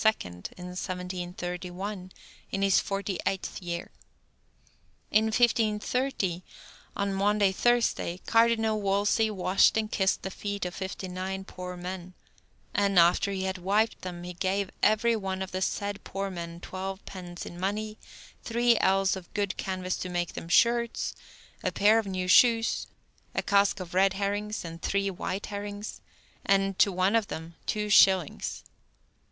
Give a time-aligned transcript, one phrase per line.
[0.21, 0.41] in
[0.73, 2.11] 1731,
[2.49, 3.91] in his forty eighth year.
[5.11, 6.43] In 1530,
[6.95, 12.15] on Maundy Thursday, Cardinal Wolsey washed and kissed the feet of fifty nine poor men,
[12.73, 16.59] "and, after he had wiped them, he gave every one of the said poor men
[16.61, 17.99] twelve pence in money,
[18.43, 21.13] three ells of good canvas to make them shirts,
[21.63, 22.87] a pair of new shoes,
[23.35, 26.01] a cask of red herrings and three white herrings,
[26.43, 28.63] and, to one of them, two shillings."